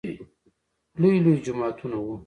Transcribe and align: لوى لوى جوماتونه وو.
لوى 0.99 1.15
لوى 1.23 1.35
جوماتونه 1.45 1.97
وو. 2.01 2.13